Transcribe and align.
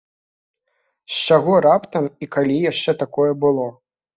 З 1.17 1.19
чаго 1.27 1.53
раптам, 1.67 2.09
і 2.25 2.31
калі 2.37 2.57
яшчэ 2.71 2.91
такое 3.07 3.31
было? 3.45 3.71